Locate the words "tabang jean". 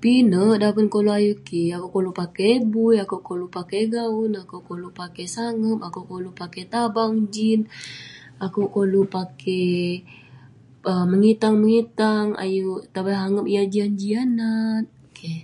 6.72-7.60